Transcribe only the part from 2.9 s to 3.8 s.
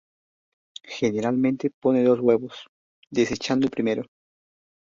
desechando el